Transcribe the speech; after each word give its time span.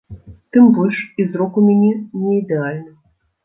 Тым 0.55 0.69
больш, 0.77 1.03
і 1.23 1.27
зрок 1.31 1.61
у 1.63 1.67
мяне 1.69 1.93
не 2.25 2.33
ідэальны. 2.41 2.87